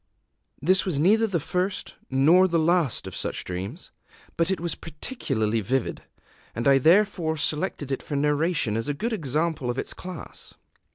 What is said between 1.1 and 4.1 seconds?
the first nor the last of such dreams;